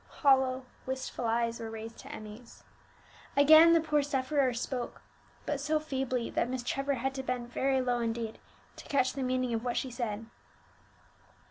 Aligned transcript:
Hollow, 0.21 0.65
wistful 0.87 1.25
eyes 1.27 1.59
were 1.59 1.69
raised 1.69 1.99
to 1.99 2.11
Emmie's. 2.11 2.63
Again 3.37 3.73
the 3.73 3.79
poor 3.79 4.01
sufferer 4.01 4.51
spoke, 4.51 5.03
but 5.45 5.59
so 5.59 5.79
feebly 5.79 6.31
that 6.31 6.49
Miss 6.49 6.63
Trevor 6.63 6.95
had 6.95 7.13
to 7.13 7.21
bend 7.21 7.49
very 7.53 7.81
low 7.81 7.99
indeed 7.99 8.39
to 8.77 8.85
catch 8.87 9.13
the 9.13 9.21
meaning 9.21 9.53
of 9.53 9.63
what 9.63 9.77
she 9.77 9.91
said. 9.91 10.25